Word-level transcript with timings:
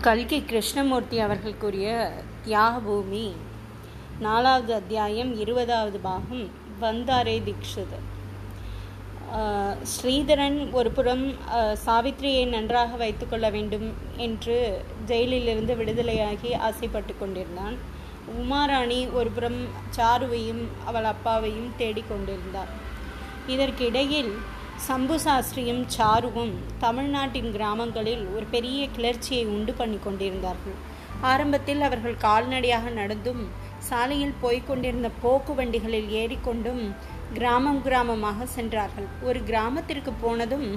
கல்கி 0.00 0.44
கிருஷ்ணமூர்த்தி 0.44 1.18
அவர்கள் 1.18 1.56
கூறிய 1.56 2.12
தியாகபூமி 2.46 3.32
நாலாவது 4.18 4.74
அத்தியாயம் 4.74 5.38
இருபதாவது 5.38 5.98
பாகம் 5.98 6.50
வந்தாரே 6.80 7.42
தீக்ஷித் 7.42 7.98
ஸ்ரீதரன் 9.82 10.72
ஒரு 10.72 10.90
புறம் 10.90 11.34
சாவித்திரியை 11.86 12.48
நன்றாக 12.48 12.96
வைத்துக்கொள்ள 12.96 13.50
வேண்டும் 13.50 13.94
என்று 14.16 14.84
ஜெயிலிலிருந்து 15.06 15.74
விடுதலையாகி 15.74 16.54
ஆசைப்பட்டு 16.54 17.14
கொண்டிருந்தான். 17.18 17.76
உமாராணி 18.40 19.12
ஒரு 19.12 19.30
புறம் 19.30 19.64
சாருவையும் 19.96 20.64
அவள் 20.84 21.04
அப்பாவையும் 21.04 21.70
தேடிக்கொண்டிருந்தார் 21.78 22.72
இதற்கிடையில் 23.46 24.32
சம்பு 24.86 25.16
சாஸ்திரியும் 25.24 25.80
சாருவும் 25.94 26.52
தமிழ்நாட்டின் 26.82 27.48
கிராமங்களில் 27.56 28.22
ஒரு 28.34 28.46
பெரிய 28.54 28.80
கிளர்ச்சியை 28.96 29.42
உண்டு 29.54 29.72
பண்ணி 29.80 29.98
கொண்டிருந்தார்கள். 30.04 30.76
ஆரம்பத்தில் 31.30 31.82
அவர்கள் 31.88 32.22
கால்நடையாக 32.24 32.90
நடந்தும் 32.98 33.42
சாலையில் 33.88 34.38
போய்க் 34.42 34.68
கொண்டிருந்த 34.68 35.08
போக்கு 35.22 35.54
வண்டிகளில் 35.58 36.08
ஏறிக்கொண்டும் 36.20 36.82
கிராமம் 37.34 37.80
கிராமமாக 37.86 38.46
சென்றார்கள். 38.54 39.08
ஒரு 39.28 39.40
கிராமத்திற்கு 39.50 40.14
போனதும் 40.22 40.68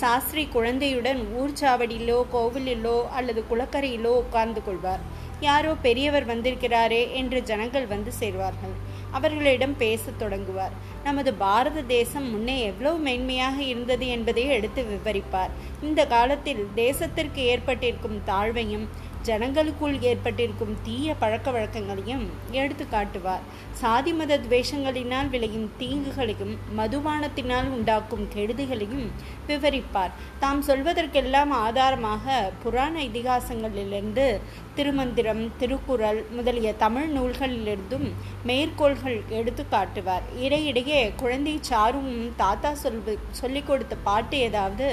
சாஸ்திரி 0.00 0.44
குழந்தையுடன் 0.56 1.20
ஊர் 1.40 1.56
சாவடியிலோ 1.60 2.18
கோவிலிலோ 2.34 2.98
அல்லது 3.18 3.42
குளக்கரையிலோ 3.50 4.12
உட்கார்ந்து 4.22 4.62
கொள்வார். 4.64 5.04
யாரோ 5.48 5.74
பெரியவர் 5.86 6.26
வந்திருக்கிறாரே 6.32 7.02
என்று 7.20 7.38
ஜனங்கள் 7.52 7.86
வந்து 7.94 8.12
சேர்வார்கள். 8.20 8.74
அவர்களிடம் 9.12 9.76
பேசத் 9.76 10.18
தொடங்குவார். 10.18 10.74
நமது 11.04 11.30
பாரத 11.34 11.82
தேசம் 11.82 12.30
முன்னே 12.30 12.56
எவ்வளவு 12.70 12.98
மேன்மையாக 13.08 13.58
இருந்தது 13.72 14.06
என்பதை 14.08 14.44
எடுத்து 14.56 14.82
விவரிப்பார். 14.92 15.54
இந்த 15.82 16.06
காலத்தில் 16.06 16.62
தேசத்திற்கு 16.76 17.42
ஏற்பட்டிருக்கும் 17.52 18.20
தாழ்வையும் 18.26 18.86
ஜனங்களுக்குள் 19.22 19.96
ஏற்பட்டிருக்கும் 20.00 20.76
தீய 20.82 21.14
பழக்க 21.14 21.50
வழக்கங்களையும் 21.50 22.24
எடுத்து 22.50 22.86
காட்டுவார். 22.88 23.44
சாதி 23.72 24.12
மத 24.12 24.38
துவேஷங்களினால் 24.38 25.30
விளையும் 25.30 25.68
தீங்குகளையும் 25.80 26.54
மதுபானத்தினால் 26.78 27.68
உண்டாக்கும் 27.76 28.28
கெடுதிகளையும் 28.34 29.06
விவரிப்பார். 29.48 30.12
தாம் 30.38 30.62
சொல்வதற்கெல்லாம் 30.66 31.52
ஆதாரமாக 31.66 32.52
புராண 32.62 32.94
இதிகாசங்களிலிருந்து 33.02 34.26
திருமந்திரம் 34.74 35.42
திருக்குறள் 35.58 36.20
முதலிய 36.30 36.74
தமிழ் 36.74 37.08
நூல்களிலிருந்தும் 37.16 38.06
மேற்கோள்கள் 38.44 39.18
எடுத்து 39.28 39.64
காட்டுவார். 39.68 40.22
இடையிடையே 40.40 41.12
குழந்தை 41.16 41.58
சாரும் 41.60 42.12
தாத்தா 42.36 42.72
சொல்வு 42.84 43.14
சொல்லிக் 43.30 43.66
கொடுத்த 43.66 43.96
பாட்டு 44.04 44.38
ஏதாவது 44.38 44.88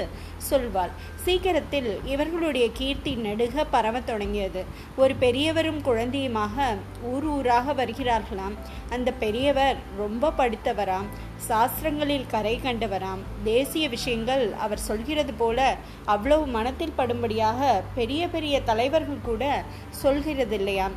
சொல்வாள் 0.50 0.92
சீக்கிரத்தில் 1.24 1.90
இவர்களுடைய 2.04 2.66
கீர்த்தி 2.72 3.14
நெடுக 3.14 3.64
பரவத் 3.70 4.08
தொடங்கியது 4.20 4.64
ஒரு 4.96 5.14
பெரியவரும் 5.14 5.78
குழந்தையுமாக 5.82 6.64
ஊர் 7.02 7.24
ஊராக 7.24 7.72
வருகிறார்களாம். 7.72 8.56
அந்த 8.90 9.12
பெரியவர் 9.12 9.76
ரொம்ப 9.96 10.32
படித்தவராம். 10.38 11.06
சாஸ்திரங்களில் 11.48 12.26
கரை 12.28 12.60
கண்டவராம். 12.64 13.22
தேசிய 13.44 13.88
விஷயங்கள் 13.88 14.44
அவர் 14.52 14.82
சொல்கிறது 14.88 15.32
போல 15.32 15.76
அவ்வளவு 16.04 16.46
மனத்தில் 16.46 16.96
படும்படியாக 16.98 17.70
பெரிய 17.94 18.28
பெரிய 18.28 18.62
தலைவர்கள் 18.62 19.24
கூட 19.24 19.62
சொல்கிறதில்லையாம். 20.02 20.96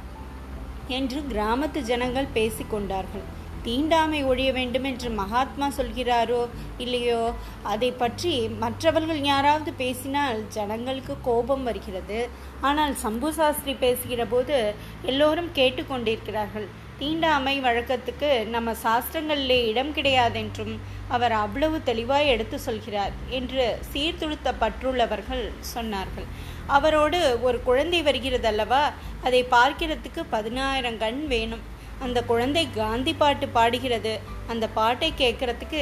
என்று 0.87 1.23
கிராமத்து 1.29 1.79
ஜனங்கள் 1.91 2.33
பேசிக்கொண்டார்கள். 2.35 3.25
தீண்டாமை 3.63 4.23
ஒழிய 4.23 4.51
வேண்டும் 4.51 4.83
என்று 4.83 5.09
மகாத்மா 5.09 5.67
சொல்கிறாரோ 5.77 6.41
இல்லையோ? 6.77 7.21
அதை 7.63 7.91
பற்றி 7.91 8.33
மற்றவர்கள் 8.63 9.21
யாராவது 9.21 9.73
பேசினால் 9.73 10.39
ஜனங்களுக்கு 10.47 11.15
கோபம் 11.21 11.63
வருகிறது. 11.63 12.29
ஆனால் 12.61 12.95
சம்பு 12.95 13.33
சாஸ்திரி 13.33 13.73
பேசுகிற 13.73 14.25
போது 14.25 14.57
எல்லோரும் 15.01 15.51
கேட்டுக்கொண்டிருக்கிறார்கள். 15.55 16.67
தீண்டாமை 16.97 17.61
வழக்கத்துக்கு 17.61 18.29
நம்ம 18.47 18.71
சாஸ்திரங்களிலே 18.83 19.57
இடம் 19.67 19.93
கிடையாதென்றும் 19.93 20.75
அவர் 21.07 21.31
அவ்வளவு 21.31 21.77
தெளிவாய் 21.83 22.27
எடுத்து 22.27 22.59
சொல்கிறார் 22.59 23.11
என்று 23.29 23.63
சீர்திருத்த 23.91 24.53
பற்றுள்ளவர்கள் 24.59 25.43
சொன்னார்கள். 25.75 26.27
அவரோடு 26.67 27.39
ஒரு 27.41 27.57
குழந்தை 27.63 28.01
வருகிறதல்லவா? 28.03 28.83
அதை 29.23 29.43
பார்க்கிறதுக்கு 29.51 30.23
பதினாயிரம் 30.29 30.97
கண் 30.97 31.27
வேணும். 31.27 31.63
அந்த 32.05 32.19
குழந்தை 32.29 32.63
காந்தி 32.75 33.13
பாட்டு 33.21 33.47
பாடுகிறது. 33.57 34.13
அந்த 34.51 34.65
பாட்டை 34.77 35.09
கேட்கறதுக்கு 35.17 35.81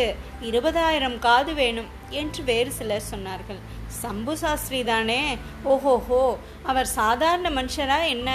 இருபதாயிரம் 0.50 1.18
காது 1.26 1.54
வேணும் 1.60 1.90
என்று 2.22 2.42
வேறு 2.50 2.72
சிலர் 2.80 3.10
சொன்னார்கள். 3.12 3.62
சம்பு 4.02 4.34
சாஸ்திரி 4.42 4.80
தானே 4.90 5.22
ஓஹோஹோ 5.74 6.22
அவர் 6.72 6.90
சாதாரண 7.00 7.48
மனுஷரா 7.58 8.00
என்ன? 8.16 8.30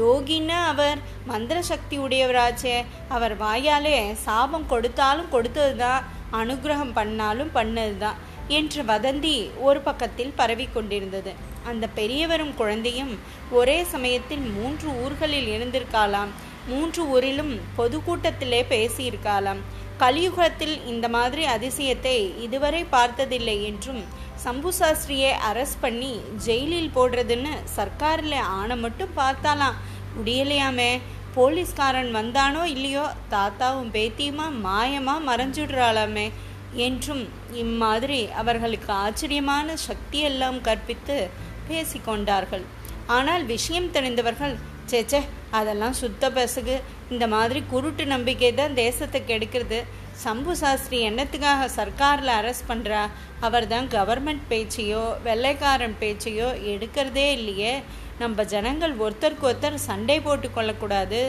யோகின்னா 0.00 0.58
அவர் 0.72 0.98
மந்திர 1.26 1.58
சக்தி 1.70 1.98
உடையவராச்சே. 1.98 2.76
அவர் 3.08 3.34
வாயாலே 3.44 3.98
சாபம் 4.26 4.70
கொடுத்தாலும் 4.72 5.32
கொடுத்ததுதான் 5.32 6.06
அனுகிரகம் 6.40 6.96
பண்ணாலும் 6.98 7.54
பண்ணதுதான் 7.54 8.18
என்று 8.58 8.82
வதந்தி 8.90 9.36
ஒரு 9.68 9.80
பக்கத்தில் 9.86 10.36
பரவி 10.36 10.66
கொண்டிருந்தது. 10.74 11.32
அந்த 11.70 11.84
பெரியவரும் 11.98 12.52
குழந்தையும் 12.60 13.14
ஒரே 13.58 13.78
சமயத்தில் 13.94 14.44
மூன்று 14.54 14.88
ஊர்களில் 15.02 15.48
இருந்திருக்காலாம் 15.54 16.30
மூன்று 16.66 17.08
ஊரிலும் 17.08 17.60
பொதுக்கூட்டத்திலே 17.78 18.64
பேசியிருக்காலாம் 18.68 19.58
கலியுகத்தில் 19.98 20.84
இந்த 20.86 21.08
மாதிரி 21.08 21.46
அதிசயத்தை 21.46 22.40
இதுவரை 22.40 22.84
பார்த்ததில்லை 22.84 23.64
என்றும் 23.64 24.04
சம்பு 24.36 24.72
சாஸ்திரியை 24.72 25.32
அரெஸ்ட் 25.52 25.80
பண்ணி 25.80 26.20
ஜெயிலில் 26.44 26.94
போடுறதுன்னு 26.94 27.52
சர்க்காரில் 27.76 28.40
ஆணை 28.40 28.76
மட்டும் 28.76 29.10
பார்த்தாலாம் 29.16 29.74
முடியலையாமே 30.18 31.00
போலீஸ்காரன் 31.34 32.16
வந்தானோ 32.16 32.64
இல்லையோ 32.64 33.10
தாத்தாவும் 33.30 33.90
பேத்தியுமா 33.92 34.46
மாயமா 34.64 35.14
மறைஞ்சுடுறாளாமே 35.26 36.30
என்றும் 36.72 37.28
இம்மாதிரி 37.52 38.28
அவர்களுக்கு 38.30 38.92
ஆச்சரியமான 38.92 39.74
சக்தியெல்லாம் 39.88 40.60
கற்பித்து 40.60 41.30
பேசிக்கொண்டார்கள். 41.68 42.62
ஆனால் 43.06 43.44
விஷயம் 43.44 43.90
தெரிந்தவர்கள் 43.90 44.58
சேச்சே 44.92 45.20
அதெல்லாம் 45.58 45.96
சுத்த 46.00 46.30
பசுகு. 46.36 46.76
இந்த 47.14 47.24
மாதிரி 47.34 47.60
குருட்டு 47.72 48.04
நம்பிக்கை 48.14 48.50
தான் 48.60 48.76
தேசத்தை 48.82 49.20
கெடுக்கிறது. 49.30 49.78
சம்பு 50.24 50.52
சாஸ்திரி 50.60 50.98
என்னத்துக்காக 51.08 51.68
சர்க்காரில் 51.76 52.32
அரெஸ்ட் 52.38 52.68
பண்ணுறா 52.70 53.02
அவர் 53.46 53.66
தான் 53.72 53.88
கவர்மெண்ட் 53.96 54.44
பேச்சையோ 54.52 55.02
வெள்ளைக்காரன் 55.26 55.96
பேச்சையோ 56.02 56.48
எடுக்கிறதே 56.72 57.26
இல்லையே. 57.38 57.74
நம்ம 58.22 58.44
ஜனங்கள் 58.52 58.94
ஒருத்தருக்கு 59.04 59.46
ஒருத்தர் 59.48 59.86
சண்டை 59.88 60.16
போட்டு 60.20 60.48
கொள்ளக்கூடாது. 60.54 61.20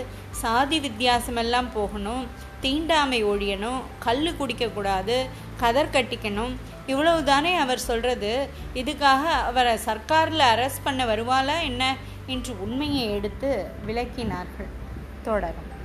சாதி 0.41 0.77
வித்தியாசமெல்லாம் 0.85 1.69
போகணும். 1.77 2.23
தீண்டாமை 2.63 3.19
ஒழியணும். 3.31 3.81
கல் 4.05 4.23
குடிக்கக்கூடாது. 4.39 5.17
கதர் 5.61 5.93
கட்டிக்கணும். 5.95 6.53
இவ்வளவு 6.91 7.19
தானே 7.31 7.51
அவர் 7.63 7.87
சொல்கிறது 7.89 8.31
இதுக்காக 8.81 9.23
அவரை 9.49 9.75
சர்க்காரில் 9.87 10.45
அரெஸ்ட் 10.53 10.85
பண்ண 10.87 11.03
வருவாளா 11.11 11.57
என்ன? 11.69 11.83
என்று 12.29 12.61
உண்மையை 12.61 13.05
எடுத்து 13.11 13.51
விளக்கினார்கள். 13.87 14.71
தொடரும். 15.23 15.78